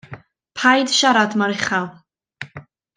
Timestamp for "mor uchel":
1.41-1.85